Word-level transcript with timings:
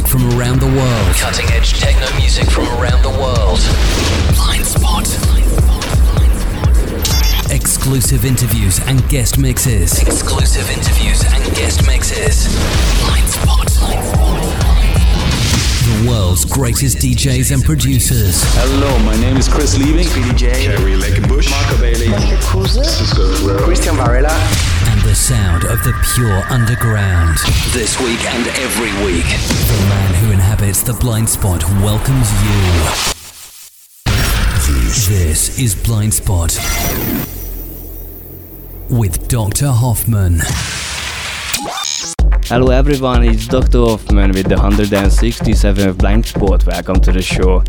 music 0.00 0.20
from 0.20 0.38
around 0.38 0.60
the 0.60 0.66
world. 0.66 1.14
Cutting 1.16 1.46
edge 1.50 1.78
techno 1.78 2.06
music 2.18 2.48
from 2.50 2.64
around 2.80 3.02
the 3.02 3.10
world. 3.10 3.60
Blind 4.34 4.64
Spot. 4.64 5.06
Exclusive 7.50 8.24
interviews 8.24 8.80
and 8.86 9.06
guest 9.08 9.38
mixes. 9.38 10.00
Exclusive 10.00 10.70
interviews 10.70 11.22
and 11.24 11.44
guest 11.54 11.86
mixes. 11.86 12.48
Blind 13.04 13.28
Spot. 13.28 13.66
The 15.84 16.08
world's 16.08 16.44
greatest 16.44 16.98
DJs 16.98 17.52
and 17.52 17.62
producers. 17.62 18.42
Hello, 18.54 18.98
my 19.04 19.16
name 19.20 19.36
is 19.36 19.48
Chris 19.48 19.76
Liebing. 19.76 20.04
Speedy 20.04 20.34
J. 20.34 20.64
Kerry 20.64 20.96
Bush, 21.28 21.50
Marco 21.50 21.76
Bailey. 21.78 22.08
Cisco 22.66 23.34
Ferreira. 23.34 23.62
Christian 23.64 23.96
Varela. 23.96 24.89
And 25.00 25.08
the 25.08 25.14
sound 25.14 25.64
of 25.64 25.82
the 25.82 25.94
pure 26.14 26.42
underground. 26.50 27.38
This 27.72 27.98
week 28.00 28.22
and 28.26 28.46
every 28.48 28.92
week. 29.02 29.24
The 29.24 29.86
man 29.88 30.14
who 30.14 30.30
inhabits 30.32 30.82
the 30.82 30.92
blind 30.92 31.28
spot 31.28 31.64
welcomes 31.80 32.30
you. 32.44 32.82
This 35.08 35.58
is 35.58 35.74
Blind 35.74 36.12
Spot 36.12 36.54
with 38.90 39.26
Dr. 39.28 39.68
Hoffmann. 39.68 40.40
Hello 42.46 42.70
everyone, 42.70 43.24
it's 43.24 43.46
Dr. 43.46 43.78
Hoffmann 43.78 44.32
with 44.32 44.48
the 44.48 44.56
167th 44.56 45.96
Blind 45.96 46.26
Spot. 46.26 46.66
Welcome 46.66 47.00
to 47.00 47.12
the 47.12 47.22
show. 47.22 47.62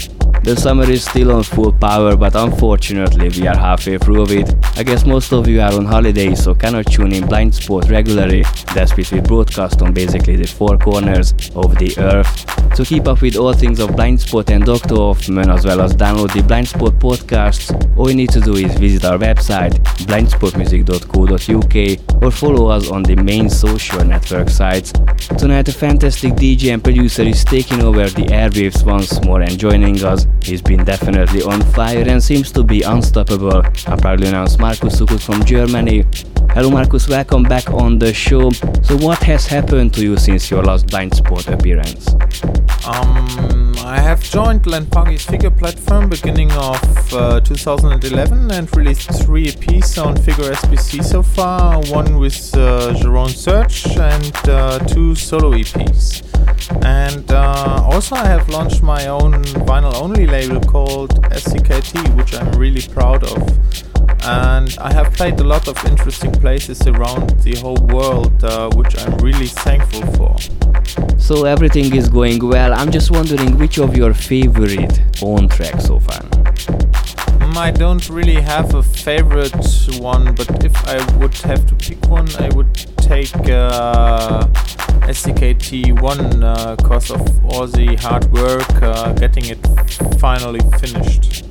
The 0.44 0.56
summer 0.56 0.90
is 0.90 1.06
still 1.06 1.32
on 1.32 1.44
full 1.44 1.72
power, 1.72 2.16
but 2.16 2.36
unfortunately 2.36 3.30
we 3.30 3.48
are 3.48 3.58
halfway 3.58 3.98
through 3.98 4.24
of 4.24 4.32
it. 4.32 4.54
I 4.76 4.84
guess 4.84 5.06
most 5.06 5.32
of 5.34 5.48
you 5.48 5.62
are 5.62 5.74
on 5.74 5.86
holiday, 5.86 6.36
so 6.36 6.56
cannot 6.56 6.88
tune 6.88 7.14
in 7.14 7.28
Blind 7.28 7.54
Spot 7.54 7.88
regularly. 7.90 8.44
That's 8.74 8.96
what 8.98 9.12
we 9.12 9.20
broadcast 9.20 9.82
on 9.82 9.94
basically 9.94 10.36
the 10.36 10.48
four 10.48 10.78
corners 10.78 11.34
of 11.56 11.78
the 11.78 11.94
earth. 11.98 12.46
To 12.76 12.86
keep 12.86 13.08
up 13.08 13.22
with 13.22 13.36
all 13.36 13.54
things 13.54 13.80
of 13.80 13.96
Blind 13.96 14.22
Spot 14.22 14.50
and 14.50 14.66
Dr. 14.66 14.96
Hoffmann, 14.96 15.50
as 15.50 15.66
well 15.66 15.82
as 15.82 15.96
download 15.96 16.34
the 16.34 16.42
Blind 16.42 16.70
Spot 16.70 16.94
podcasts, 16.94 17.72
all 17.98 18.10
you 18.10 18.16
need 18.16 18.32
to 18.32 18.40
do 18.40 18.56
is 18.56 18.74
visit 18.80 19.06
our 19.06 19.18
website 19.18 19.74
blindspotmusic.co.uk 20.08 22.24
or 22.24 22.32
follow 22.32 22.70
us 22.70 22.90
on 22.90 23.04
the 23.04 23.16
main 23.16 23.50
social 23.50 24.04
network 24.04 24.50
sites. 24.50 24.94
Tonight 25.38 25.68
a 25.68 25.74
fantastic 25.74 26.34
DJ 26.34 26.74
and 26.74 26.84
producer 26.84 27.24
is 27.24 27.44
taking 27.44 27.84
over 27.84 28.10
the 28.10 28.26
airwaves 28.26 28.86
once 28.86 29.22
more 29.24 29.42
and 29.42 29.60
joining 29.60 30.04
us. 30.04 30.21
He's 30.44 30.62
been 30.62 30.84
definitely 30.84 31.44
on 31.44 31.62
fire 31.74 32.04
and 32.08 32.22
seems 32.22 32.52
to 32.54 32.64
be 32.64 32.82
unstoppable. 32.82 33.62
I 33.88 33.96
proudly 33.96 34.28
announce 34.28 34.58
Markus 34.58 35.00
Suckut 35.00 35.22
from 35.22 35.44
Germany. 35.46 36.06
Hello 36.54 36.70
Markus, 36.70 37.08
welcome 37.08 37.44
back 37.44 37.70
on 37.70 37.98
the 37.98 38.14
show. 38.14 38.50
So 38.84 38.98
what 38.98 39.24
has 39.24 39.48
happened 39.48 39.94
to 39.94 40.02
you 40.02 40.18
since 40.18 40.52
your 40.52 40.64
last 40.64 40.88
blind 40.88 41.16
spot 41.16 41.48
appearance? 41.48 42.14
Um, 42.86 43.76
I 43.78 44.00
have 44.00 44.22
joined 44.24 44.66
Len 44.68 44.86
Faki's 44.88 45.26
figure 45.26 45.52
platform 45.52 46.10
beginning 46.10 46.52
of 46.54 47.14
uh, 47.14 47.40
2011 47.40 48.52
and 48.52 48.76
released 48.76 49.12
three 49.24 49.48
EPs 49.48 50.04
on 50.04 50.18
Figure 50.18 50.52
SPC 50.52 51.04
so 51.04 51.22
far. 51.22 51.80
One 51.86 52.18
with 52.18 52.54
uh, 52.56 52.94
Jeroen 52.96 53.30
Search 53.30 53.86
and 53.98 54.36
uh, 54.50 54.80
two 54.80 55.16
solo 55.16 55.52
EPs. 55.52 56.24
And 56.84 57.32
uh, 57.32 57.88
also, 57.92 58.16
I 58.16 58.26
have 58.26 58.50
launched 58.50 58.82
my 58.82 59.08
own 59.08 59.44
vinyl 59.44 59.94
only 60.12 60.28
label 60.28 60.60
called 60.60 61.12
SCKT, 61.32 62.18
which 62.18 62.34
I'm 62.34 62.52
really 62.60 62.82
proud 62.82 63.24
of. 63.24 63.42
And 64.24 64.76
I 64.78 64.92
have 64.92 65.14
played 65.14 65.40
a 65.40 65.44
lot 65.46 65.70
of 65.70 65.78
interesting 65.86 66.34
places 66.34 66.86
around 66.86 67.30
the 67.46 67.56
whole 67.62 67.82
world, 67.96 68.44
uh, 68.44 68.70
which 68.76 68.94
I'm 69.00 69.18
really 69.20 69.48
thankful 69.48 70.02
for. 70.18 70.36
So 71.18 71.46
everything 71.46 71.96
is 71.96 72.10
going 72.10 72.46
well. 72.46 72.74
I'm 72.74 72.92
just 72.92 73.10
wondering 73.10 73.58
which 73.58 73.78
of 73.78 73.96
your 73.96 74.14
favorite 74.14 75.00
own 75.22 75.48
tracks 75.48 75.86
so 75.86 76.02
far. 76.02 76.20
Mm, 77.40 77.56
I 77.56 77.72
don't 77.72 78.10
really 78.10 78.42
have 78.42 78.76
a 78.76 78.84
favorite 78.84 79.66
one, 80.00 80.36
but 80.36 80.66
if 80.66 80.76
I 80.88 80.98
would 81.20 81.36
have 81.50 81.66
to 81.68 81.76
pick 81.76 82.02
one, 82.10 82.28
I 82.36 82.50
would 82.50 82.74
take 82.98 83.34
uh, 83.50 84.46
SCKT1 85.12 86.78
because 86.78 87.12
uh, 87.12 87.16
of 87.16 87.46
all 87.46 87.68
the 87.68 87.98
hard 87.98 88.32
work 88.32 88.72
uh, 88.82 89.12
getting 89.14 89.46
it 89.46 89.60
finally 90.20 90.62
finished. 90.80 91.44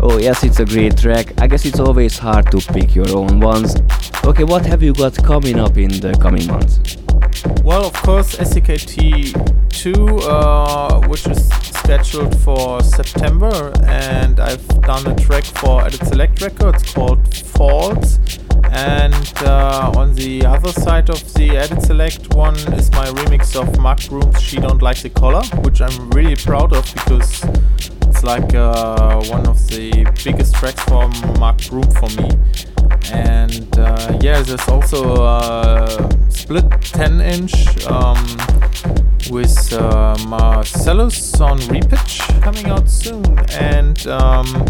Oh 0.00 0.16
yes, 0.18 0.42
it's 0.42 0.58
a 0.58 0.64
great 0.64 0.96
track. 0.96 1.38
I 1.38 1.46
guess 1.46 1.66
it's 1.66 1.80
always 1.80 2.16
hard 2.18 2.50
to 2.52 2.58
pick 2.72 2.94
your 2.94 3.10
own 3.14 3.40
ones. 3.40 3.76
Okay, 4.24 4.44
what 4.44 4.64
have 4.64 4.82
you 4.82 4.94
got 4.94 5.22
coming 5.22 5.60
up 5.60 5.76
in 5.76 5.90
the 6.00 6.16
coming 6.18 6.46
months? 6.46 6.96
Well, 7.62 7.84
of 7.84 7.92
course, 7.92 8.36
SCKT2, 8.36 9.84
uh, 10.22 11.06
which 11.06 11.26
is 11.26 11.46
scheduled 11.48 12.40
for 12.40 12.82
September, 12.82 13.70
and 13.84 14.40
I've 14.40 14.66
done 14.80 15.06
a 15.06 15.14
track 15.14 15.44
for 15.44 15.84
Edit 15.84 16.06
Select 16.06 16.40
Records 16.40 16.90
called 16.90 17.36
Falls. 17.36 18.18
And 18.72 19.32
uh, 19.42 19.92
on 19.96 20.14
the 20.14 20.44
other 20.46 20.72
side 20.72 21.10
of 21.10 21.20
the 21.34 21.56
Edit 21.56 21.82
Select 21.82 22.34
one 22.34 22.56
is 22.74 22.90
my 22.92 23.06
remix 23.06 23.54
of 23.60 23.78
Mark 23.78 24.06
Broom's 24.08 24.40
She 24.40 24.56
Don't 24.56 24.82
Like 24.82 25.00
the 25.00 25.10
Color, 25.10 25.44
which 25.62 25.80
I'm 25.80 26.10
really 26.10 26.36
proud 26.36 26.72
of 26.72 26.84
because 26.94 27.44
it's 28.02 28.22
like 28.22 28.54
uh, 28.54 29.22
one 29.24 29.46
of 29.46 29.66
the 29.68 30.04
biggest 30.24 30.54
tracks 30.54 30.82
from 30.84 31.10
Mark 31.38 31.58
Broom 31.68 31.90
for 31.92 32.08
me. 32.20 32.28
And 33.12 33.78
uh, 33.78 34.18
yeah, 34.20 34.42
there's 34.42 34.68
also 34.68 35.24
a 35.24 36.08
split 36.30 36.70
10 36.82 37.20
inch 37.20 37.84
um, 37.86 38.16
with 39.30 39.72
uh, 39.72 40.16
Marcelus 40.26 41.40
on 41.40 41.58
Repitch 41.72 42.18
coming 42.42 42.66
out 42.66 42.88
soon, 42.88 43.24
and 43.50 44.06
um, 44.06 44.66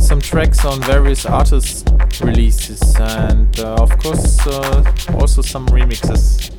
some 0.00 0.20
tracks 0.20 0.64
on 0.64 0.80
various 0.82 1.26
artists 1.26 1.84
releases, 2.20 2.80
and 3.00 3.58
uh, 3.60 3.74
of 3.74 3.90
course, 3.98 4.46
uh, 4.46 4.84
also 5.20 5.42
some 5.42 5.66
remixes. 5.68 6.52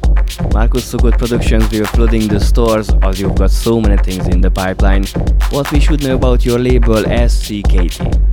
Markus 0.53 0.93
Suckut 0.93 1.17
Productions, 1.17 1.69
we 1.71 1.81
are 1.81 1.85
flooding 1.85 2.27
the 2.27 2.39
stores 2.39 2.89
as 3.01 3.19
you've 3.19 3.35
got 3.35 3.51
so 3.51 3.79
many 3.79 3.97
things 4.03 4.27
in 4.27 4.41
the 4.41 4.51
pipeline. 4.51 5.05
What 5.49 5.71
we 5.71 5.79
should 5.79 6.03
know 6.03 6.15
about 6.15 6.45
your 6.45 6.59
label 6.59 7.03
SCKT? 7.03 8.27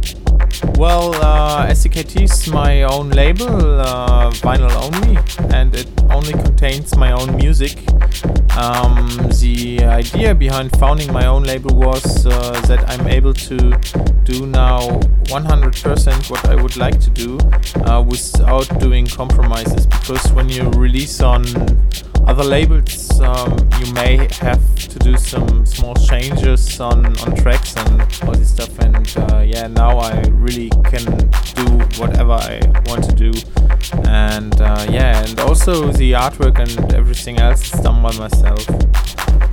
Well, 0.76 1.14
uh, 1.14 1.66
SCKT 1.68 2.22
is 2.22 2.48
my 2.48 2.63
own 2.82 3.10
label, 3.10 3.80
uh, 3.80 4.30
vinyl 4.30 4.72
only, 4.86 5.16
and 5.54 5.74
it 5.74 5.88
only 6.10 6.32
contains 6.32 6.96
my 6.96 7.12
own 7.12 7.36
music. 7.36 7.78
Um, 8.56 9.08
the 9.40 9.84
idea 9.84 10.34
behind 10.34 10.70
founding 10.78 11.12
my 11.12 11.26
own 11.26 11.42
label 11.42 11.74
was 11.74 12.26
uh, 12.26 12.30
that 12.68 12.84
I'm 12.88 13.06
able 13.08 13.34
to 13.34 13.56
do 14.24 14.46
now 14.46 14.80
100% 15.24 16.30
what 16.30 16.44
I 16.46 16.54
would 16.54 16.76
like 16.76 17.00
to 17.00 17.10
do 17.10 17.38
uh, 17.86 18.02
without 18.02 18.68
doing 18.78 19.06
compromises. 19.06 19.86
Because 19.86 20.32
when 20.32 20.48
you 20.48 20.70
release 20.70 21.20
on 21.20 21.42
other 22.26 22.44
labels, 22.44 23.20
um, 23.20 23.56
you 23.78 23.92
may 23.92 24.28
have 24.40 24.74
to 24.76 24.98
do 24.98 25.16
some 25.16 25.66
small 25.66 25.94
changes 25.94 26.80
on, 26.80 27.06
on 27.20 27.36
tracks 27.36 27.76
and 27.76 28.00
all 28.22 28.32
this 28.32 28.50
stuff. 28.50 28.78
And 28.78 29.06
uh, 29.16 29.38
yeah, 29.40 29.66
now 29.66 29.98
I 29.98 30.20
really 30.28 30.70
can 30.84 31.04
do 31.54 31.66
whatever 31.98 32.32
I 32.32 32.60
want 32.86 33.04
to 33.04 33.14
do. 33.14 33.32
And 34.08 34.60
uh, 34.60 34.86
yeah, 34.90 35.24
and 35.24 35.38
also 35.40 35.92
the 35.92 36.12
artwork 36.12 36.58
and 36.58 36.94
everything 36.94 37.38
else 37.38 37.72
is 37.72 37.80
done 37.80 38.02
by 38.02 38.16
myself. 38.16 38.66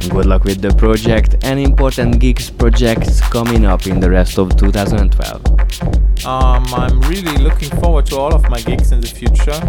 Good 0.09 0.25
luck 0.25 0.43
with 0.45 0.61
the 0.61 0.73
project 0.77 1.35
and 1.43 1.59
important 1.59 2.19
gigs 2.19 2.49
projects 2.49 3.21
coming 3.21 3.65
up 3.65 3.85
in 3.85 3.99
the 3.99 4.09
rest 4.09 4.39
of 4.39 4.55
2012. 4.57 6.25
Um, 6.25 6.65
I'm 6.73 7.01
really 7.01 7.37
looking 7.37 7.69
forward 7.79 8.05
to 8.07 8.17
all 8.17 8.33
of 8.33 8.49
my 8.49 8.59
gigs 8.61 8.91
in 8.91 9.01
the 9.01 9.07
future. 9.07 9.59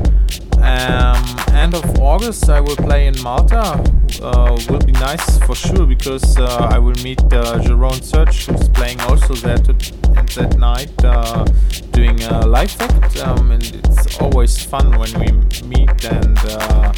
Um, 0.62 1.54
end 1.54 1.74
of 1.74 1.98
August, 1.98 2.48
I 2.48 2.60
will 2.60 2.76
play 2.76 3.06
in 3.06 3.20
Malta. 3.22 4.01
Uh, 4.20 4.58
will 4.68 4.78
be 4.80 4.92
nice 4.92 5.38
for 5.46 5.54
sure 5.54 5.86
because 5.86 6.36
uh, 6.38 6.68
I 6.70 6.78
will 6.78 7.00
meet 7.02 7.20
uh, 7.32 7.58
Jeroen 7.60 8.02
Search, 8.02 8.46
who's 8.46 8.68
playing 8.68 9.00
also 9.02 9.34
there 9.34 9.58
that 9.58 10.56
night, 10.58 10.92
uh, 11.04 11.44
doing 11.92 12.22
a 12.24 12.46
live 12.46 12.74
act. 12.80 13.18
Um, 13.18 13.50
and 13.52 13.62
it's 13.62 14.18
always 14.18 14.62
fun 14.62 14.98
when 14.98 15.12
we 15.20 15.32
meet. 15.66 16.04
And 16.04 16.38
uh, 16.44 16.92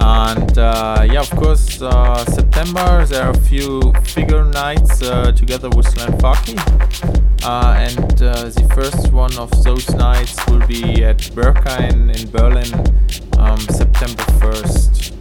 and 0.00 0.56
yeah, 1.12 1.20
of 1.20 1.30
course, 1.30 1.78
September 2.34 3.04
there 3.06 3.24
are 3.24 3.30
a 3.30 3.40
few 3.40 3.92
figure 4.04 4.44
nights 4.44 4.98
together 4.98 5.68
with 5.70 5.96
Len 5.96 6.12
Faki. 6.18 6.56
and 7.44 8.18
the 8.18 8.70
first 8.74 9.12
one 9.12 9.36
of 9.38 9.50
those 9.64 9.88
nights 9.94 10.36
will 10.48 10.66
be 10.66 11.04
at 11.04 11.18
Berghain 11.34 12.14
in 12.16 12.30
Berlin 12.30 12.72
um, 13.38 13.60
September 13.60 14.22
1st. 14.40 15.17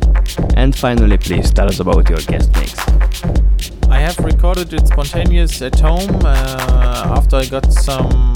And 0.56 0.76
finally, 0.76 1.18
please 1.18 1.52
tell 1.52 1.68
us 1.68 1.80
about 1.80 2.10
your 2.10 2.20
guest 2.20 2.52
mix. 2.56 2.78
I 3.90 4.00
have 4.00 4.18
recorded 4.20 4.74
it 4.74 4.88
spontaneous 4.88 5.62
at 5.62 5.80
home 5.80 6.22
uh, 6.26 7.16
after 7.18 7.38
I 7.38 7.46
got 7.46 7.72
some 7.72 8.34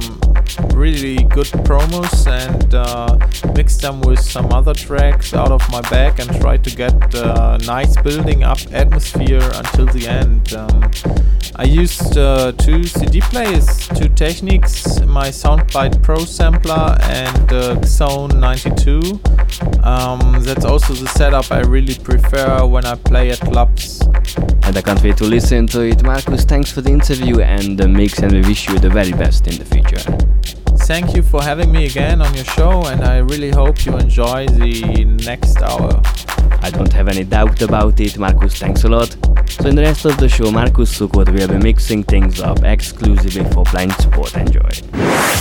really 0.73 1.23
good 1.23 1.47
promos 1.67 2.27
and 2.27 2.73
uh, 2.73 3.17
mix 3.55 3.77
them 3.77 4.01
with 4.01 4.19
some 4.19 4.51
other 4.51 4.73
tracks 4.73 5.33
out 5.33 5.51
of 5.51 5.61
my 5.71 5.81
bag 5.89 6.19
and 6.19 6.29
try 6.39 6.57
to 6.57 6.69
get 6.75 7.15
a 7.15 7.57
nice 7.65 7.99
building 8.01 8.43
up 8.43 8.59
atmosphere 8.71 9.49
until 9.55 9.85
the 9.87 10.07
end. 10.07 10.53
Um, 10.53 10.91
I 11.55 11.65
used 11.65 12.17
uh, 12.17 12.53
two 12.53 12.85
CD 12.85 13.21
players, 13.21 13.87
two 13.89 14.09
Technics, 14.09 15.01
my 15.01 15.29
Soundbite 15.29 16.01
Pro 16.01 16.25
sampler 16.25 16.97
and 17.01 17.53
uh, 17.53 17.75
Xone 17.81 18.39
92. 18.39 19.19
Um, 19.83 20.43
that's 20.43 20.65
also 20.65 20.93
the 20.93 21.07
setup 21.09 21.51
I 21.51 21.59
really 21.61 21.95
prefer 21.95 22.65
when 22.65 22.85
I 22.85 22.95
play 22.95 23.31
at 23.31 23.39
clubs. 23.41 24.01
And 24.63 24.77
I 24.77 24.81
can't 24.81 25.03
wait 25.03 25.17
to 25.17 25.25
listen 25.25 25.67
to 25.67 25.81
it. 25.81 26.03
Markus, 26.03 26.45
thanks 26.45 26.71
for 26.71 26.81
the 26.81 26.89
interview 26.89 27.41
and 27.41 27.77
the 27.77 27.87
mix, 27.87 28.19
and 28.19 28.31
we 28.31 28.41
wish 28.41 28.69
you 28.69 28.79
the 28.79 28.89
very 28.89 29.11
best 29.11 29.47
in 29.47 29.57
the 29.57 29.65
future. 29.65 30.40
Thank 30.79 31.15
you 31.15 31.23
for 31.23 31.41
having 31.41 31.71
me 31.71 31.85
again 31.85 32.21
on 32.21 32.33
your 32.33 32.45
show, 32.45 32.83
and 32.85 33.03
I 33.03 33.17
really 33.17 33.49
hope 33.49 33.85
you 33.85 33.95
enjoy 33.97 34.47
the 34.47 35.05
next 35.25 35.61
hour. 35.61 36.01
I 36.63 36.69
don't 36.69 36.91
have 36.93 37.07
any 37.07 37.23
doubt 37.23 37.61
about 37.61 37.99
it. 37.99 38.17
Markus, 38.17 38.57
thanks 38.59 38.83
a 38.83 38.87
lot. 38.87 39.15
So 39.49 39.67
in 39.67 39.75
the 39.75 39.81
rest 39.81 40.05
of 40.05 40.17
the 40.17 40.29
show, 40.29 40.51
Markus 40.51 40.97
Suckut 40.97 41.29
will 41.29 41.47
be 41.47 41.57
mixing 41.57 42.03
things 42.03 42.39
up 42.39 42.63
exclusively 42.63 43.43
for 43.51 43.63
Blind 43.65 43.93
Spot. 43.93 44.35
Enjoy. 44.35 44.69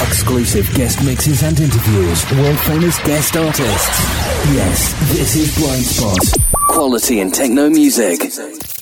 Exclusive 0.03 0.73
guest 0.75 1.05
mixes 1.05 1.43
and 1.43 1.59
interviews. 1.59 2.31
World 2.33 2.59
famous 2.61 2.99
guest 3.05 3.37
artists. 3.37 4.01
Yes, 4.55 4.93
this 5.13 5.37
is 5.37 5.57
Blind 5.59 5.85
Spot. 5.85 6.45
Quality 6.69 7.21
in 7.21 7.31
techno 7.31 7.69
music. 7.69 8.80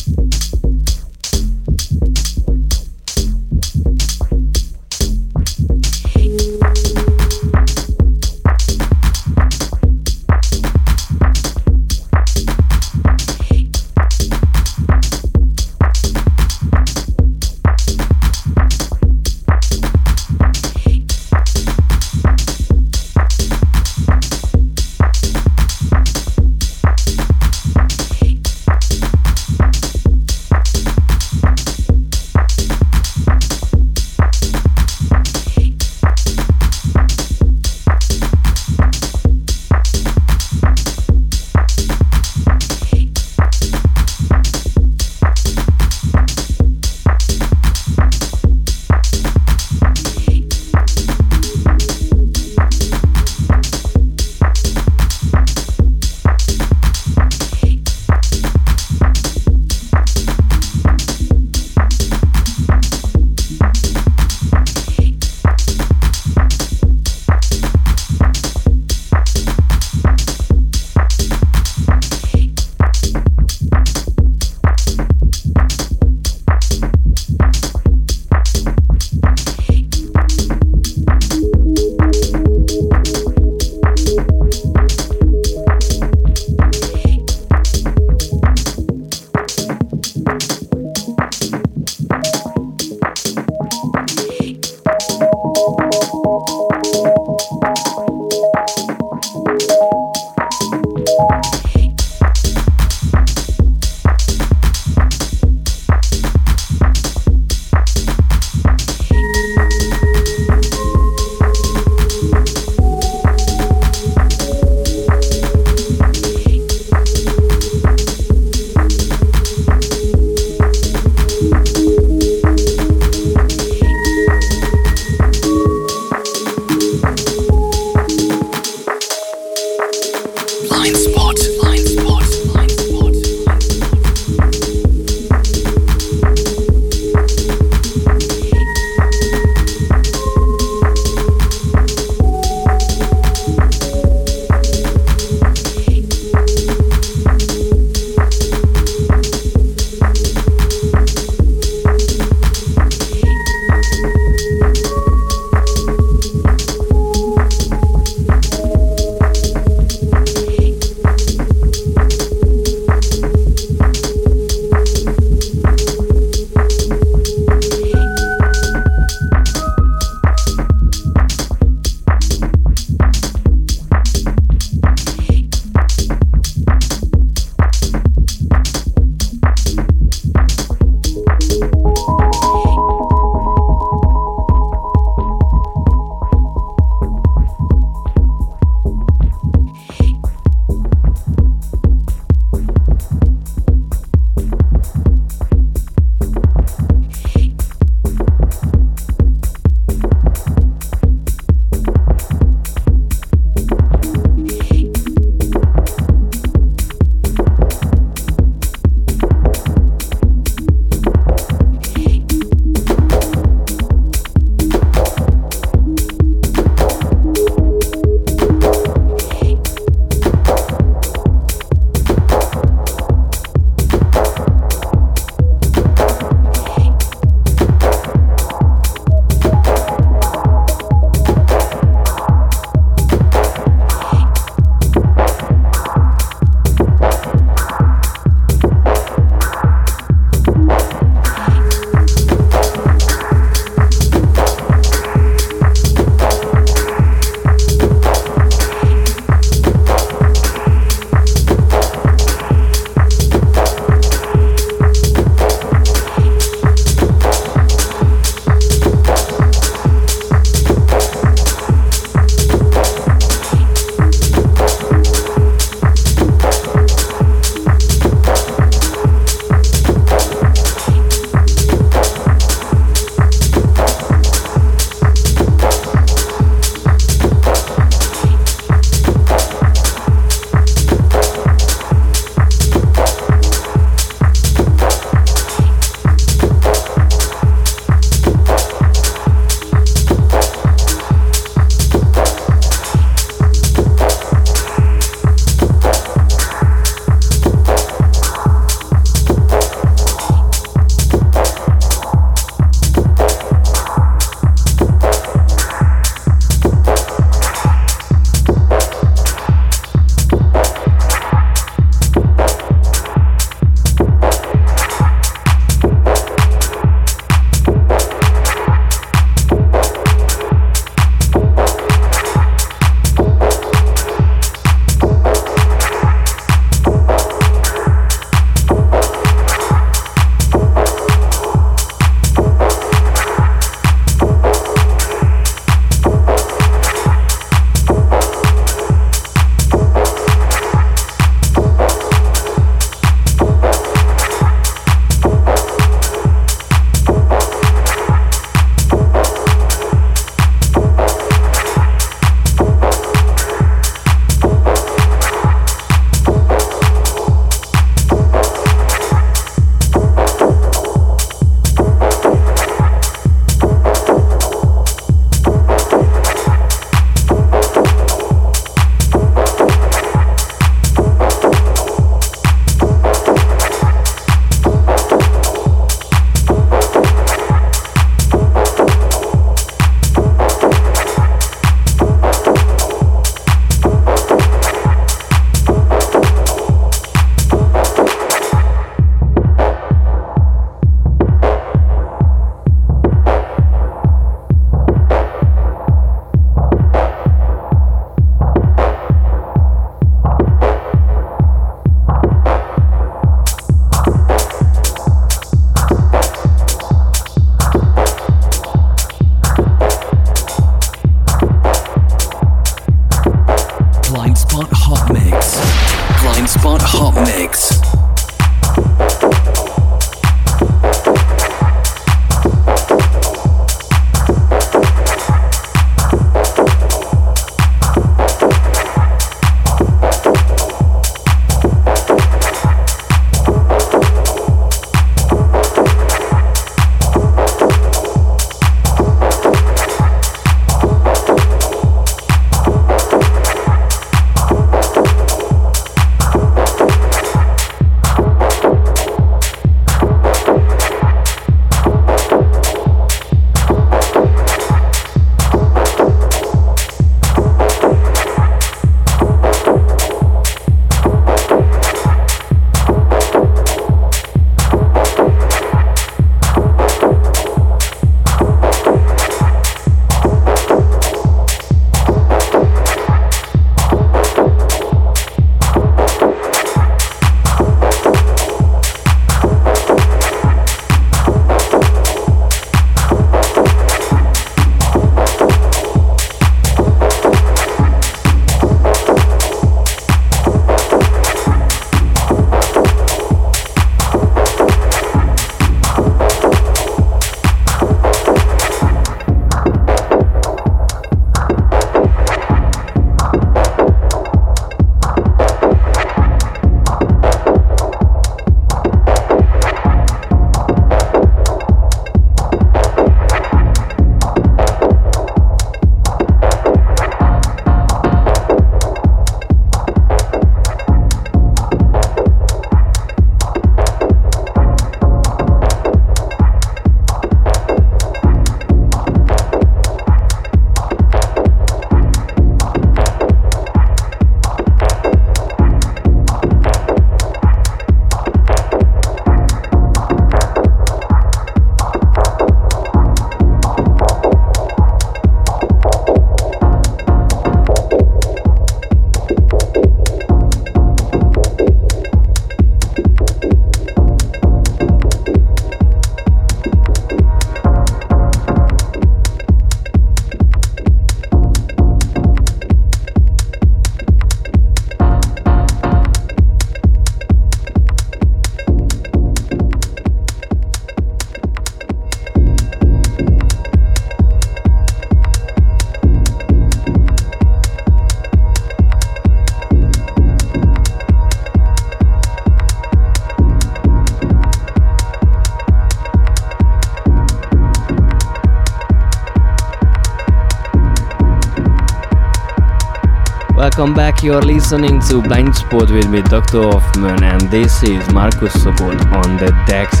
Welcome 593.76 593.94
back. 593.94 594.22
You're 594.22 594.40
listening 594.40 595.00
to 595.02 595.20
Blind 595.20 595.54
Spot 595.54 595.90
with 595.90 596.08
me, 596.08 596.22
Dr. 596.22 596.62
Hoffmann, 596.62 597.22
and 597.22 597.42
this 597.50 597.82
is 597.82 598.10
Markus 598.10 598.56
Suckut 598.56 599.04
on 599.12 599.36
the 599.36 599.50
decks. 599.66 600.00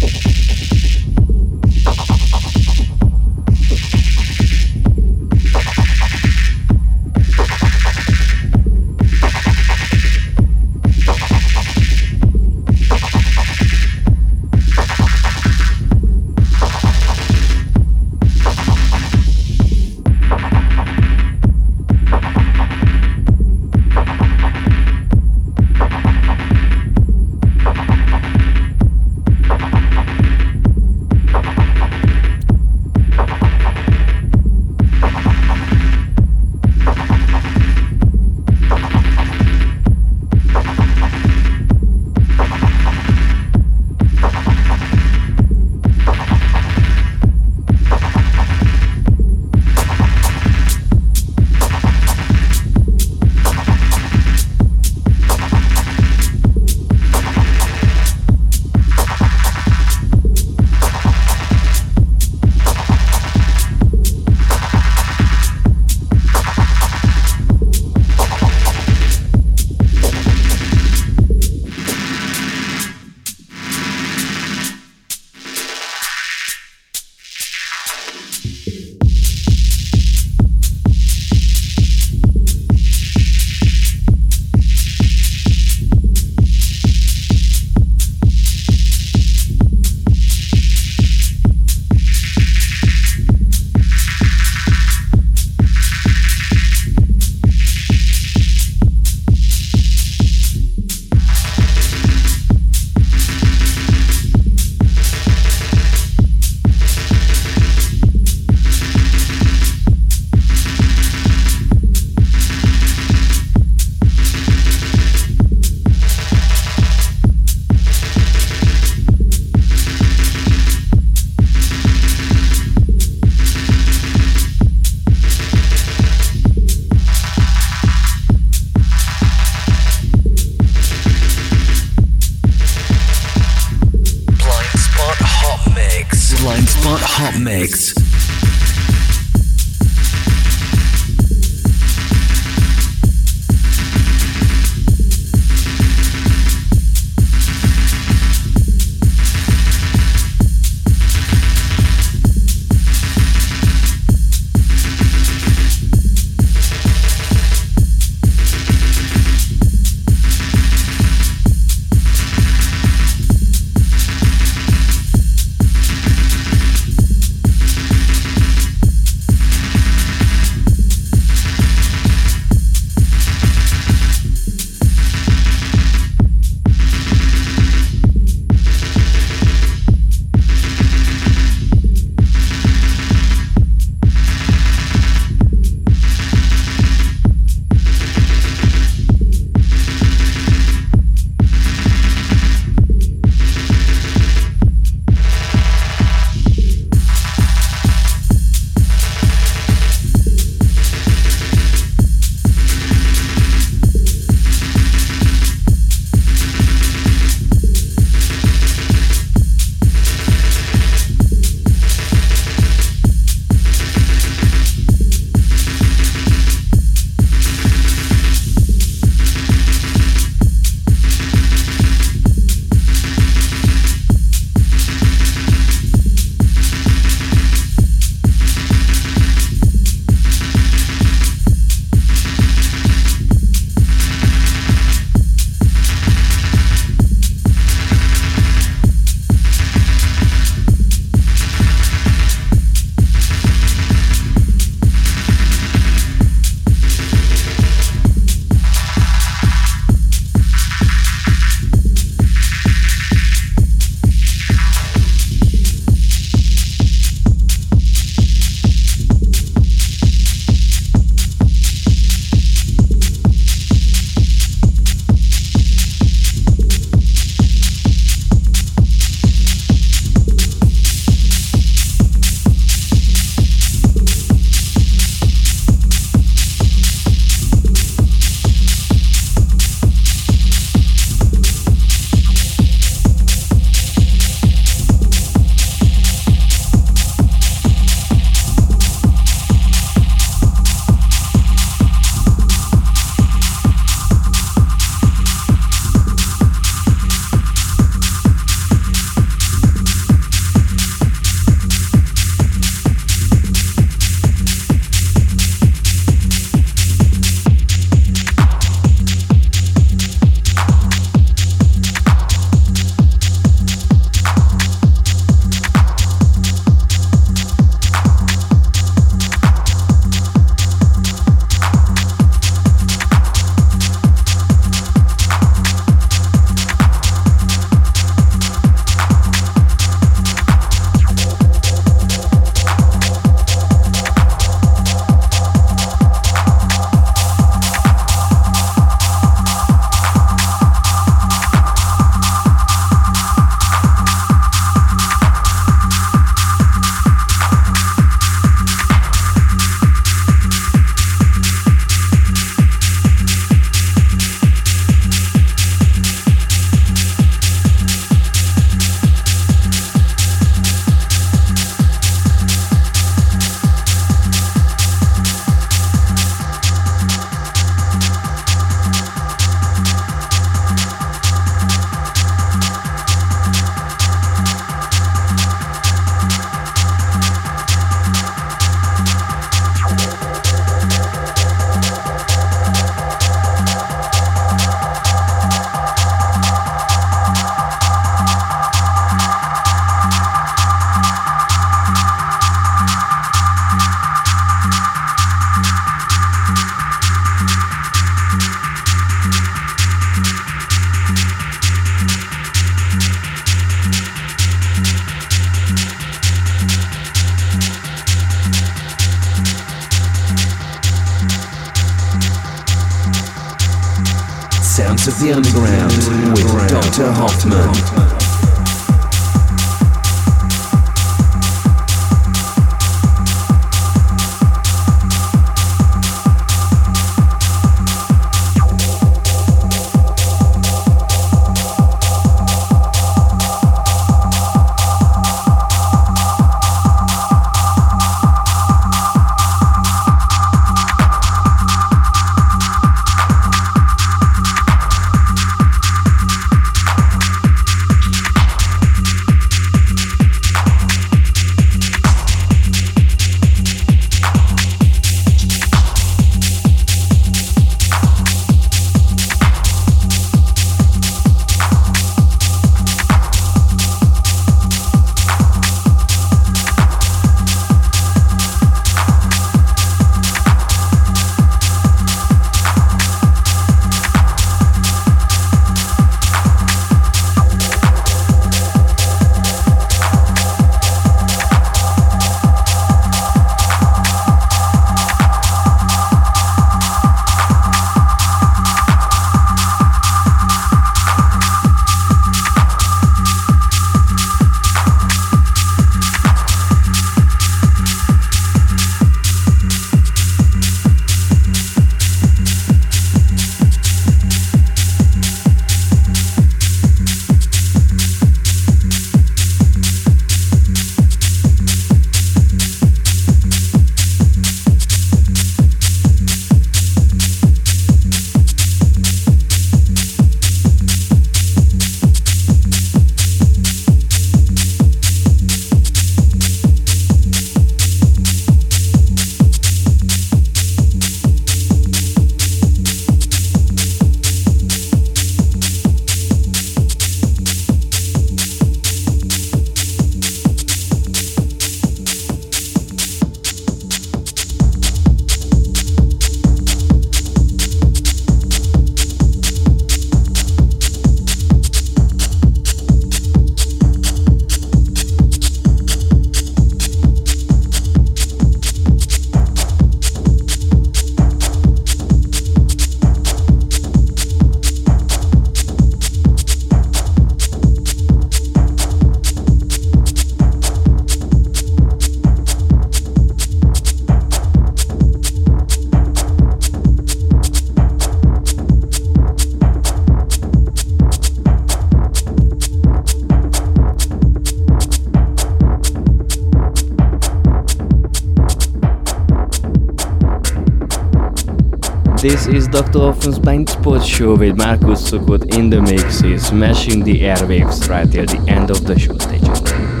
Dr. 592.71 592.99
Hoffmann's 592.99 593.37
Blind 593.37 593.69
Spot 593.69 594.01
Show 594.01 594.37
with 594.37 594.57
Markus 594.57 595.11
Suckut 595.11 595.57
in 595.57 595.69
the 595.69 595.81
mixes, 595.81 596.47
smashing 596.47 597.03
the 597.03 597.19
airwaves 597.19 597.89
right 597.89 598.09
till 598.09 598.25
the 598.25 598.43
end 598.49 598.71
of 598.71 598.85
the 598.85 598.97
show. 598.97 599.17
Stay 599.17 599.39
tuned. 599.39 600.00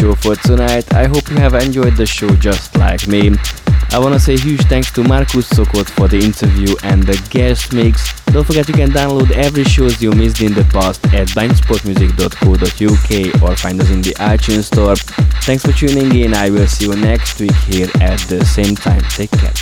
Show 0.00 0.14
for 0.14 0.34
tonight. 0.34 0.94
I 0.94 1.04
hope 1.04 1.28
you 1.28 1.36
have 1.36 1.52
enjoyed 1.52 1.94
the 1.94 2.06
show 2.06 2.30
just 2.36 2.74
like 2.78 3.06
me. 3.06 3.32
I 3.90 3.98
wanna 3.98 4.18
say 4.18 4.38
huge 4.38 4.62
thanks 4.62 4.90
to 4.92 5.04
Markus 5.04 5.50
Suckut 5.50 5.90
for 5.90 6.08
the 6.08 6.18
interview 6.18 6.74
and 6.84 7.02
the 7.02 7.20
guest 7.28 7.74
mix. 7.74 8.18
Don't 8.32 8.46
forget 8.46 8.66
you 8.66 8.72
can 8.72 8.92
download 8.92 9.30
every 9.32 9.64
shows 9.64 10.00
you 10.00 10.10
missed 10.12 10.40
in 10.40 10.54
the 10.54 10.64
past 10.72 11.04
at 11.12 11.28
blindspotmusic.co.uk 11.28 13.42
or 13.42 13.56
find 13.56 13.78
us 13.78 13.90
in 13.90 14.00
the 14.00 14.14
iTunes 14.14 14.72
store. 14.72 14.96
Thanks 15.44 15.66
for 15.66 15.72
tuning 15.72 16.16
in. 16.16 16.32
I 16.32 16.48
will 16.48 16.66
see 16.66 16.86
you 16.86 16.96
next 16.96 17.38
week 17.38 17.54
here 17.68 17.90
at 18.00 18.20
the 18.20 18.42
same 18.46 18.76
time. 18.76 19.02
Take 19.10 19.32
care. 19.32 19.52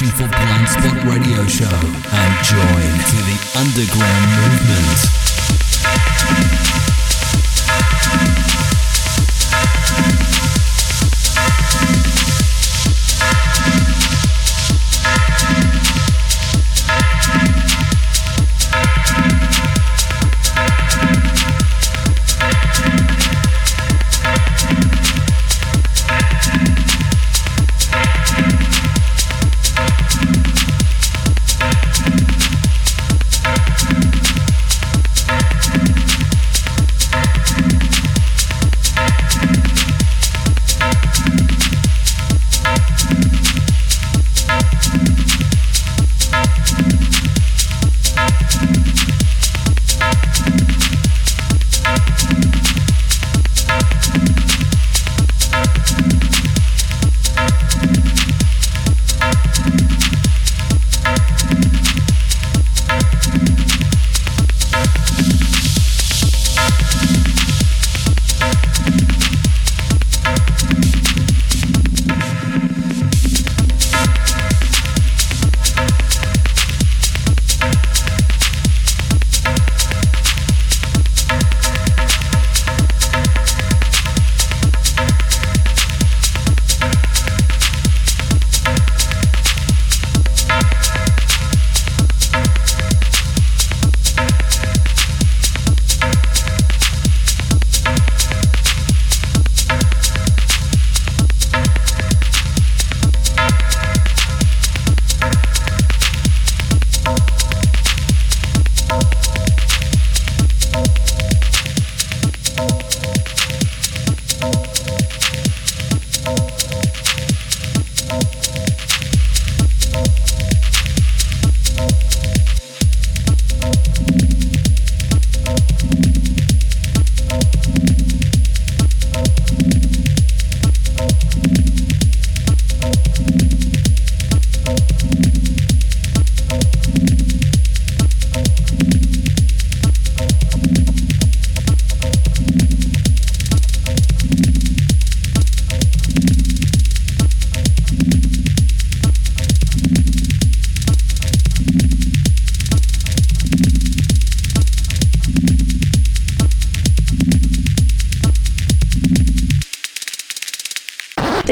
By 0.00 0.06
searching 0.10 0.37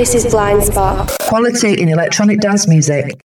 This 0.06 0.24
is 0.24 0.32
Blind 0.32 0.62
Spot. 0.62 1.10
Quality 1.22 1.82
in 1.82 1.88
electronic 1.88 2.38
dance 2.38 2.68
music. 2.68 3.18